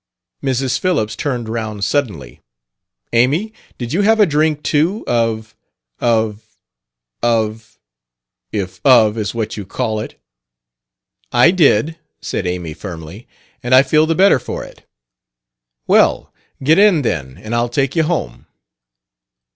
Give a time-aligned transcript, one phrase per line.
[0.43, 0.79] Mrs.
[0.79, 2.41] Phillips turned round suddenly.
[3.13, 5.55] "Amy, did you have a drink, too, of
[5.99, 6.57] of
[7.21, 7.77] of
[8.51, 10.19] if 'Of' is what you call it?"
[11.31, 13.27] "I did," said Amy firmly;
[13.61, 14.87] "and I feel the better for it."
[15.85, 16.33] "Well,
[16.63, 18.47] get in, then, and I'll take you home."